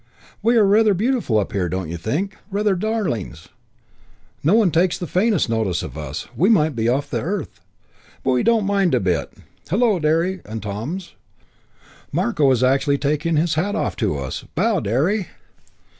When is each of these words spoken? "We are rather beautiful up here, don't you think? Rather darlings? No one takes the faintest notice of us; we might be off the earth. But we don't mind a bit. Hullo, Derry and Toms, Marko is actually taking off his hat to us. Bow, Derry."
"We 0.41 0.57
are 0.57 0.65
rather 0.65 0.95
beautiful 0.95 1.37
up 1.37 1.51
here, 1.51 1.69
don't 1.69 1.87
you 1.87 1.95
think? 1.95 2.35
Rather 2.49 2.73
darlings? 2.75 3.49
No 4.43 4.55
one 4.55 4.71
takes 4.71 4.97
the 4.97 5.05
faintest 5.05 5.47
notice 5.47 5.83
of 5.83 5.95
us; 5.95 6.27
we 6.35 6.49
might 6.49 6.75
be 6.75 6.89
off 6.89 7.11
the 7.11 7.21
earth. 7.21 7.61
But 8.23 8.31
we 8.31 8.41
don't 8.41 8.65
mind 8.65 8.95
a 8.95 8.99
bit. 8.99 9.31
Hullo, 9.69 9.99
Derry 9.99 10.41
and 10.43 10.63
Toms, 10.63 11.13
Marko 12.11 12.49
is 12.49 12.63
actually 12.63 12.97
taking 12.97 13.37
off 13.37 13.41
his 13.41 13.53
hat 13.53 13.97
to 13.97 14.17
us. 14.17 14.43
Bow, 14.55 14.79
Derry." 14.79 15.27